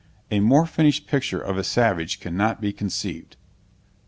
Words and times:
A 0.31 0.39
more 0.39 0.65
finished 0.65 1.05
picture 1.05 1.39
of 1.39 1.59
a 1.59 1.63
savage 1.63 2.19
cannot 2.19 2.59
be 2.59 2.73
conceived. 2.73 3.35